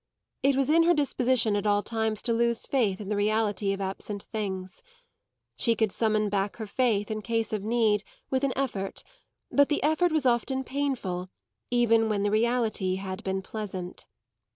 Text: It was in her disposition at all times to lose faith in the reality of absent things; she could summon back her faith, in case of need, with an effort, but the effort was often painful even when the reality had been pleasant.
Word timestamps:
It 0.41 0.55
was 0.55 0.71
in 0.71 0.81
her 0.81 0.95
disposition 0.95 1.55
at 1.55 1.67
all 1.67 1.83
times 1.83 2.23
to 2.23 2.33
lose 2.33 2.65
faith 2.65 2.99
in 2.99 3.09
the 3.09 3.15
reality 3.15 3.71
of 3.71 3.79
absent 3.79 4.23
things; 4.23 4.81
she 5.55 5.75
could 5.75 5.91
summon 5.91 6.27
back 6.27 6.55
her 6.55 6.65
faith, 6.65 7.11
in 7.11 7.21
case 7.21 7.53
of 7.53 7.63
need, 7.63 8.03
with 8.31 8.43
an 8.43 8.53
effort, 8.55 9.03
but 9.51 9.69
the 9.69 9.83
effort 9.83 10.11
was 10.11 10.25
often 10.25 10.63
painful 10.63 11.29
even 11.69 12.09
when 12.09 12.23
the 12.23 12.31
reality 12.31 12.95
had 12.95 13.23
been 13.23 13.43
pleasant. 13.43 14.07